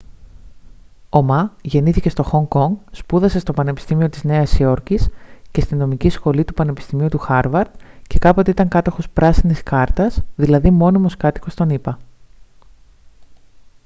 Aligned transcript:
ο 1.09 1.21
μα 1.21 1.53
γεννήθηκε 1.61 2.09
στο 2.09 2.23
χονγκ 2.23 2.47
κονγκ 2.47 2.75
σπούδασε 2.91 3.39
στο 3.39 3.53
πανεπιστήμιο 3.53 4.09
της 4.09 4.23
νέας 4.23 4.59
υόρκης 4.59 5.07
και 5.51 5.61
στη 5.61 5.75
νομική 5.75 6.09
σχολή 6.09 6.45
του 6.45 6.53
πανεπιστημίου 6.53 7.09
του 7.09 7.17
χάρβαρντ 7.17 7.69
και 8.07 8.19
κάποτε 8.19 8.51
ήταν 8.51 8.67
κάτοχος 8.67 9.09
«πράσινης 9.09 9.63
κάρτας» 9.63 10.21
δηλαδή 10.35 10.71
μόνιμος 10.71 11.17
κάτοικος 11.17 11.53
των 11.55 11.69
ηπα 11.69 11.97